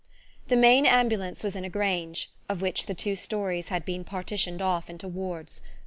The 0.47 0.55
main 0.55 0.87
ambulance 0.87 1.43
was 1.43 1.55
in 1.55 1.63
a 1.63 1.69
grange, 1.69 2.31
of 2.49 2.59
which 2.59 2.87
the 2.87 2.95
two 2.95 3.15
stories 3.15 3.67
had 3.67 3.85
been 3.85 4.03
partitioned 4.03 4.59
off 4.59 4.89
into 4.89 5.07
wards. 5.07 5.61